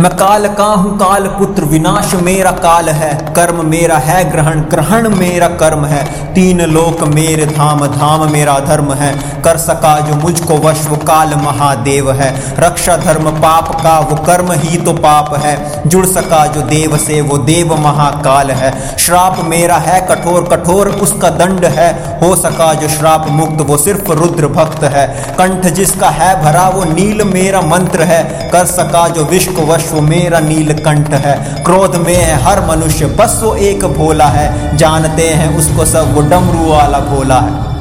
[0.00, 5.08] मैं काल का हूँ काल पुत्र, विनाश मेरा काल है। कर्म मेरा है, ग्रहण ग्रहण
[5.08, 10.54] मेरा कर्म है। तीन लोक मेरे, धाम धाम मेरा धर्म है। कर सका जो मुझको
[10.54, 15.82] वश, वो काल महादेव है। रक्षा धर्म पाप का, वो कर्म ही तो पाप है।
[15.88, 21.30] जुड़ सका जो देव से, वो देव महाकाल है। श्राप मेरा है, कठोर कठोर उसका
[21.30, 26.44] दंड है। हो सका जो श्राप मुक्त, वो सिर्फ़ रुद्र भक्त है। कंठ जिसका है,
[26.44, 31.64] भरा वो नील मेरा मंत्र है। कर सका जो विश्व वश वो मेरा नीलकंठ है।
[31.64, 36.20] क्रोध में है हर मनुष्य, बस वो एक भोला है। जानते हैं उसको सब वो
[36.20, 37.77] डमरू वाला भोला है।